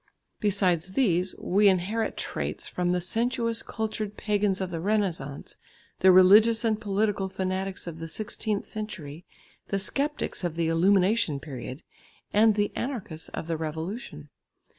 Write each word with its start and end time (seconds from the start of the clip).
Besides 0.39 0.93
these, 0.93 1.35
we 1.37 1.67
inherit 1.69 2.17
traits 2.17 2.65
from 2.67 2.91
the 2.91 2.99
sensuous 2.99 3.61
cultured 3.61 4.17
pagans 4.17 4.59
of 4.59 4.71
the 4.71 4.79
Renaissance, 4.79 5.57
the 5.99 6.11
religious 6.11 6.65
and 6.65 6.81
political 6.81 7.29
fanatics 7.29 7.85
of 7.85 7.99
the 7.99 8.07
sixteenth 8.07 8.65
century, 8.65 9.27
the 9.67 9.77
sceptics 9.77 10.43
of 10.43 10.55
the 10.55 10.69
"illumination" 10.69 11.39
period, 11.39 11.83
and 12.33 12.55
the 12.55 12.71
anarchists 12.75 13.29
of 13.29 13.45
the 13.45 13.57
Revolution. 13.57 14.29